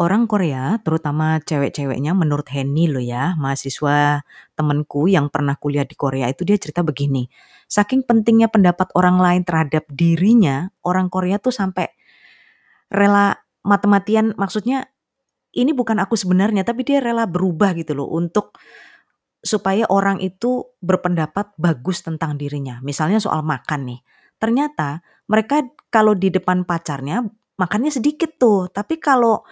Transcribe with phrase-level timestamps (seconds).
[0.00, 4.24] Orang Korea, terutama cewek-ceweknya menurut Henny loh ya, mahasiswa
[4.56, 7.28] temenku yang pernah kuliah di Korea itu dia cerita begini,
[7.68, 11.92] saking pentingnya pendapat orang lain terhadap dirinya, orang Korea tuh sampai
[12.88, 13.36] rela
[13.68, 14.88] mati-matian maksudnya
[15.52, 18.56] ini bukan aku sebenarnya, tapi dia rela berubah gitu loh untuk
[19.44, 22.80] supaya orang itu berpendapat bagus tentang dirinya.
[22.80, 24.00] Misalnya soal makan nih.
[24.40, 25.60] Ternyata mereka
[25.92, 27.20] kalau di depan pacarnya
[27.60, 29.44] makannya sedikit tuh, tapi kalau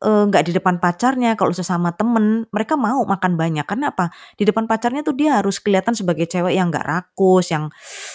[0.00, 3.64] eh, nggak di depan pacarnya, kalau sesama temen, mereka mau makan banyak.
[3.68, 4.10] Karena apa?
[4.34, 7.68] Di depan pacarnya tuh dia harus kelihatan sebagai cewek yang nggak rakus, yang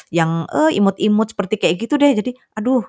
[0.09, 2.11] yang eh, imut-imut seperti kayak gitu deh.
[2.13, 2.83] Jadi, aduh,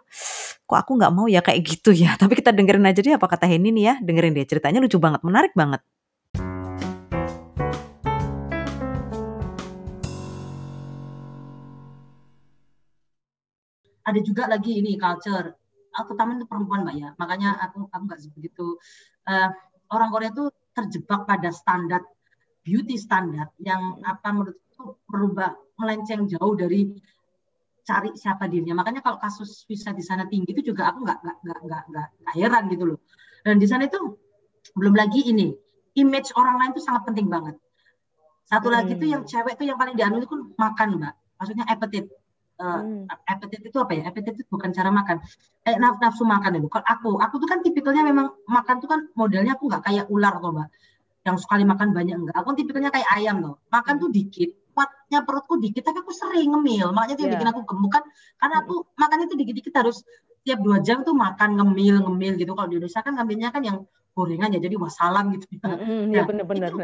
[0.67, 2.17] kok aku nggak mau ya kayak gitu ya.
[2.21, 3.95] Tapi kita dengerin aja deh apa kata Henny nih ya.
[4.03, 5.81] Dengerin dia ceritanya lucu banget, menarik banget.
[14.07, 15.66] ada juga lagi ini culture
[15.97, 17.09] aku taman itu perempuan mbak ya.
[17.17, 18.77] Makanya aku aku nggak begitu
[19.27, 19.51] uh,
[19.91, 22.05] orang Korea itu terjebak pada standar
[22.61, 26.93] beauty standar yang apa menurutku berubah melenceng jauh dari
[27.87, 28.83] cari siapa dirinya.
[28.83, 32.35] Makanya kalau kasus visa di sana tinggi itu juga aku nggak nggak nggak nggak nggak
[32.35, 32.99] heran gitu loh.
[33.47, 33.99] Dan di sana itu
[34.75, 35.55] belum lagi ini
[35.97, 37.55] image orang lain itu sangat penting banget.
[38.47, 39.01] Satu lagi hmm.
[39.01, 41.15] tuh yang cewek tuh yang paling dianu itu makan mbak.
[41.39, 42.11] Maksudnya appetite
[42.61, 43.05] uh, hmm.
[43.29, 44.03] appetite itu apa ya?
[44.09, 45.21] Appetite itu bukan cara makan.
[45.65, 46.69] Eh naf nafsu makan itu.
[46.73, 50.41] Kalau aku, aku tuh kan tipikalnya memang makan tuh kan modelnya aku nggak kayak ular
[50.41, 50.69] tuh mbak.
[51.27, 52.37] Yang sekali makan banyak enggak.
[52.39, 53.55] Aku tipikalnya kayak ayam tuh.
[53.69, 56.95] Makan tuh dikit, kuatnya perutku dikit, tapi aku sering ngemil.
[56.95, 57.35] Makanya itu yeah.
[57.35, 58.05] bikin aku gemuk kan.
[58.39, 58.95] Karena aku hmm.
[58.95, 60.07] makannya tuh dikit-dikit harus
[60.47, 62.55] tiap dua jam tuh makan ngemil ngemil gitu.
[62.55, 63.83] Kalau di Indonesia kan ngambilnya kan yang
[64.17, 65.45] gorengan ya, jadi wassalam gitu.
[65.61, 66.73] Mm -hmm, ya benar-benar.
[66.73, 66.79] Itu,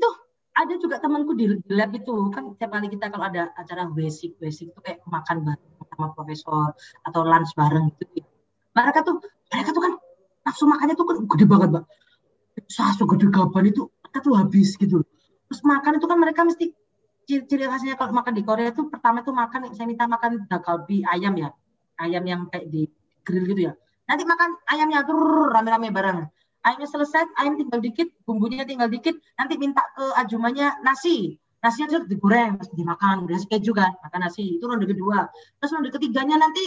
[0.00, 0.08] itu
[0.54, 4.70] ada juga temanku di lab itu kan setiap kali kita kalau ada acara basic basic
[4.70, 6.74] itu kayak makan bareng sama profesor
[7.06, 8.22] atau lunch bareng gitu
[8.74, 9.92] mereka tuh mereka tuh kan
[10.44, 11.84] nafsu makannya tuh kan gede banget mbak.
[12.68, 15.02] Sasu gede gaban itu mereka tuh habis gitu.
[15.50, 16.74] Terus makan itu kan mereka mesti
[17.24, 21.34] ciri, khasnya kalau makan di Korea itu pertama itu makan saya minta makan dakalbi ayam
[21.38, 21.50] ya.
[21.98, 22.90] Ayam yang kayak di
[23.22, 23.72] grill gitu ya.
[24.04, 26.18] Nanti makan ayamnya tuh rame-rame bareng
[26.64, 31.36] ayamnya selesai, ayam tinggal dikit, bumbunya tinggal dikit, nanti minta ke ajumannya nasi.
[31.60, 34.60] Nasinya terus digoreng, terus dimakan, udah kayak juga, makan nasi.
[34.60, 35.28] Itu ronde kedua.
[35.60, 36.64] Terus ronde ketiganya nanti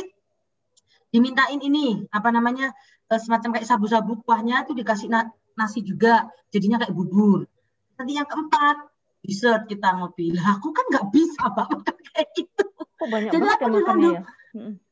[1.14, 2.74] dimintain ini, apa namanya,
[3.10, 5.10] eh, semacam kayak sabu-sabu kuahnya itu dikasih
[5.58, 7.46] nasi juga, jadinya kayak bubur.
[7.98, 8.90] Nanti yang keempat,
[9.26, 10.34] dessert kita ngopi.
[10.34, 12.66] Lah aku kan nggak bisa banget kayak gitu.
[12.98, 14.22] Oh, banyak Jadi banget aku ya makannya ya?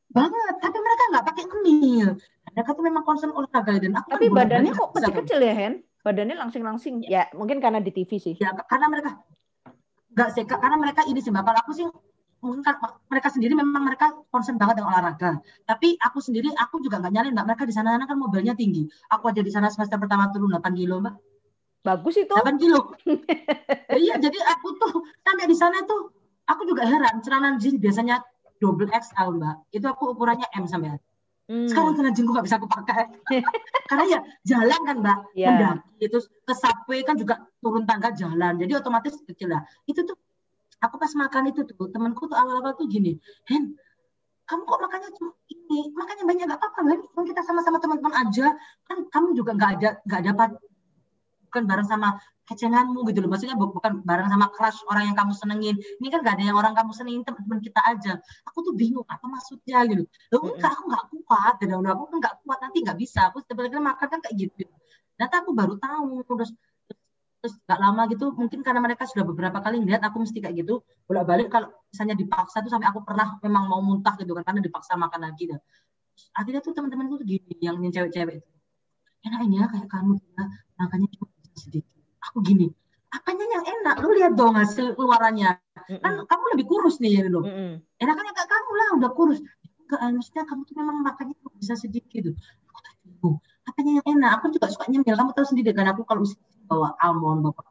[0.06, 2.08] Banget, tapi mereka nggak pakai ngemil
[2.56, 5.74] mereka tuh memang concern olahraga dan aku tapi kan badannya kok kecil-kecil ya Hen?
[6.00, 7.04] Badannya langsing-langsing.
[7.04, 7.28] Ya.
[7.28, 8.34] ya mungkin karena di TV sih.
[8.40, 9.20] Ya karena mereka
[10.16, 11.44] nggak sih karena mereka ini sih mbak.
[11.44, 11.84] Aku sih
[12.40, 12.80] mungkin kan
[13.12, 15.36] mereka sendiri memang mereka concern banget dengan olahraga.
[15.68, 17.44] Tapi aku sendiri aku juga nggak nyalin mbak.
[17.52, 18.88] Mereka di sana kan mobilnya tinggi.
[19.12, 21.12] Aku aja di sana semester pertama turun 8 kilo mbak.
[21.84, 22.32] Bagus itu.
[22.32, 22.96] 8 kilo.
[23.96, 24.92] Iya jadi aku tuh
[25.24, 26.08] sampai di sana tuh
[26.48, 27.20] aku juga heran.
[27.20, 28.24] Celana jeans biasanya
[28.64, 29.56] double XL mbak.
[29.76, 30.96] Itu aku ukurannya M sampai
[31.46, 31.70] Hmm.
[31.70, 33.06] Sekarang kena jenguk gak bisa aku pakai.
[33.90, 35.54] Karena ya jalan kan mbak, yeah.
[35.54, 36.10] mendaki.
[36.10, 38.58] Terus ke subway kan juga turun tangga jalan.
[38.58, 39.62] Jadi otomatis kecil lah.
[39.86, 40.18] Itu tuh
[40.82, 43.16] aku pas makan itu tuh temanku tuh awal-awal tuh gini,
[43.48, 43.78] Hen,
[44.46, 47.06] kamu kok makannya cuma ini, makanya banyak gak apa-apa lagi.
[47.06, 48.46] Kita sama-sama teman-teman aja,
[48.86, 50.50] kan kamu juga nggak ada nggak dapat
[51.56, 53.32] bukan bareng sama kecenganmu gitu loh.
[53.32, 55.76] Maksudnya bukan bareng sama crush orang yang kamu senengin.
[55.80, 58.12] Ini kan gak ada yang orang kamu senengin teman-teman kita aja.
[58.52, 60.04] Aku tuh bingung apa maksudnya gitu.
[60.36, 61.54] Loh enggak, aku nggak kuat.
[61.64, 63.32] Dan aku kan nggak kuat nanti nggak bisa.
[63.32, 64.68] Aku setiap kali makan kan kayak gitu.
[65.16, 66.52] Nanti aku baru tahu terus
[67.40, 70.82] terus gak lama gitu mungkin karena mereka sudah beberapa kali ngeliat aku mesti kayak gitu
[71.06, 74.66] bolak balik kalau misalnya dipaksa tuh sampai aku pernah memang mau muntah gitu kan karena
[74.66, 75.60] dipaksa makan lagi dan
[76.34, 78.50] akhirnya tuh teman-temanku tuh gini yang cewek-cewek itu
[79.26, 80.44] enak ini ya kayak kamu ya,
[80.78, 81.96] makanya cuma sedikit.
[82.30, 82.70] Aku gini
[83.16, 83.94] apanya yang enak?
[84.04, 85.56] Lu lihat dong hasil keluarannya.
[85.86, 87.70] Mm kan kamu lebih kurus nih ya lo mm -mm.
[88.02, 89.38] enakannya kayak kamu lah udah kurus.
[89.86, 92.30] Enggak maksudnya kamu tuh memang makannya bisa sedikit gitu.
[92.66, 93.36] Aku tuh bingung
[93.70, 94.30] apanya yang enak?
[94.42, 96.26] Aku juga suka nyemil kamu tahu sendiri kan aku kalau
[96.66, 97.62] bawa almond bawa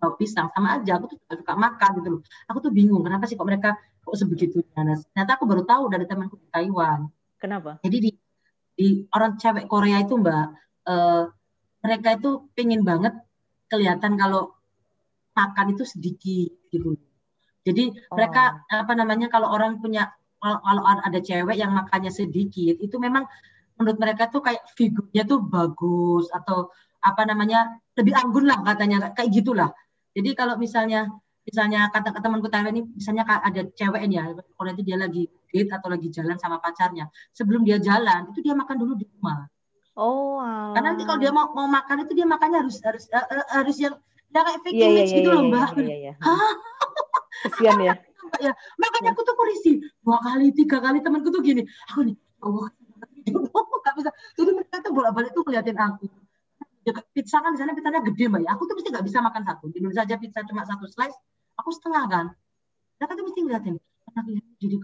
[0.00, 2.20] bawa pisang sama aja aku tuh suka makan gitu loh.
[2.48, 6.08] Aku tuh bingung kenapa sih kok mereka kok sebegitu nah, ternyata aku baru tahu dari
[6.08, 7.12] temanku di Taiwan.
[7.36, 7.76] Kenapa?
[7.84, 8.10] Jadi di
[8.72, 10.44] di orang cewek Korea itu mbak
[10.88, 11.28] uh,
[11.80, 13.14] mereka itu pengen banget
[13.70, 14.52] kelihatan kalau
[15.36, 16.98] makan itu sedikit gitu.
[17.64, 18.16] Jadi oh.
[18.16, 23.28] mereka apa namanya kalau orang punya kalau, ada cewek yang makannya sedikit itu memang
[23.76, 29.32] menurut mereka tuh kayak figurnya tuh bagus atau apa namanya lebih anggun lah katanya kayak
[29.32, 29.72] gitulah.
[30.16, 31.08] Jadi kalau misalnya
[31.44, 35.88] misalnya kata temanku Taiwan ini misalnya ada cewek ya kalau itu dia lagi date atau
[35.88, 39.48] lagi jalan sama pacarnya sebelum dia jalan itu dia makan dulu di rumah
[39.98, 40.74] Oh, alah.
[40.78, 43.76] Karena nanti kalau dia mau mau makan itu dia makannya harus harus uh, uh, harus
[43.82, 43.94] yang
[44.30, 45.70] ya kayak iya, iya, image iya, gitu iya, loh mbak.
[45.74, 46.14] Iya, iya, iya.
[47.50, 47.94] Kesian ya.
[48.46, 48.52] ya.
[48.78, 51.66] Makanya aku tuh polisi dua kali tiga kali temanku tuh gini.
[51.90, 52.14] Aku nih,
[52.46, 52.70] oh
[53.90, 54.10] nggak bisa.
[54.38, 56.06] Jadi mereka tuh bolak-balik tuh ngeliatin aku.
[56.80, 58.50] Ya, pizza kan di sana pizzanya gede mbak ya.
[58.56, 59.64] Aku tuh mesti nggak bisa makan satu.
[59.68, 61.16] Di Indonesia aja pizza cuma satu slice,
[61.58, 62.26] aku setengah kan.
[63.02, 63.74] Mereka tuh mesti ngeliatin.
[64.60, 64.76] Jadi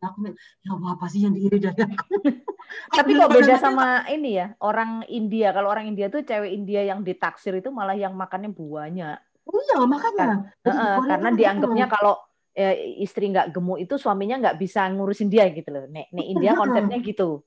[0.00, 0.32] aku
[0.64, 2.16] ya apa sih yang diiri dari aku.
[2.96, 5.52] Tapi kok beda sama ini ya orang India.
[5.52, 9.20] Kalau orang India tuh cewek India yang ditaksir itu malah yang makannya buahnya.
[9.44, 10.52] Oh iya makanya.
[10.64, 12.14] Kan, uh, karena dianggapnya kalau
[12.56, 15.84] ya, istri nggak gemuk itu suaminya nggak bisa ngurusin dia gitu loh.
[15.90, 17.44] Nek, nek India konsepnya gitu.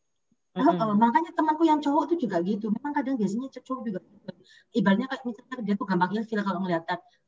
[0.53, 1.01] Mm -hmm.
[1.01, 2.69] makanya temanku yang cowok tuh juga gitu.
[2.69, 4.31] Memang kadang biasanya cowok juga gitu.
[4.77, 6.83] Ibaratnya kayak misalnya dia tuh gampang ilfil kalau ngeliat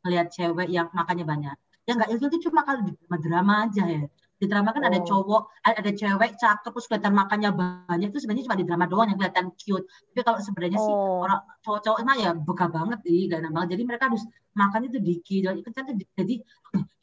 [0.05, 1.57] ngeliat cewek yang makannya banyak.
[1.89, 2.93] Yang nggak ilfil itu cuma kalau di
[3.25, 4.05] drama aja ya.
[4.35, 4.89] Di drama kan oh.
[4.91, 9.07] ada cowok, ada cewek cakep terus kelihatan makannya banyak itu sebenarnya cuma di drama doang
[9.11, 9.85] yang kelihatan cute.
[10.11, 10.85] Tapi kalau sebenarnya oh.
[10.85, 10.95] sih
[11.25, 13.63] orang cowok-cowok emang ya beka banget sih, gak nambah.
[13.71, 14.23] Jadi mereka harus
[14.55, 15.41] makannya tuh dikit.
[15.55, 16.35] Jadi, jadi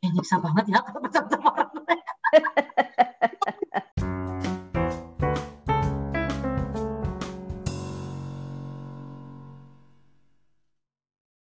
[0.03, 1.25] ya nyiksa banget ya kalau macam